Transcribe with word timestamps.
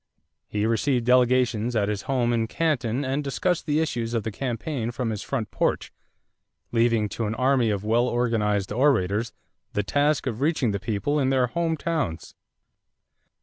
He 0.47 0.65
received 0.65 1.05
delegations 1.05 1.75
at 1.75 1.87
his 1.87 2.01
home 2.09 2.33
in 2.33 2.47
Canton 2.47 3.05
and 3.05 3.23
discussed 3.23 3.67
the 3.67 3.79
issues 3.79 4.15
of 4.15 4.23
the 4.23 4.31
campaign 4.31 4.89
from 4.89 5.11
his 5.11 5.21
front 5.21 5.51
porch, 5.51 5.93
leaving 6.71 7.07
to 7.09 7.27
an 7.27 7.35
army 7.35 7.69
of 7.69 7.85
well 7.85 8.07
organized 8.07 8.71
orators 8.71 9.31
the 9.73 9.83
task 9.83 10.25
of 10.25 10.41
reaching 10.41 10.71
the 10.71 10.79
people 10.79 11.19
in 11.19 11.29
their 11.29 11.45
home 11.45 11.77
towns. 11.77 12.33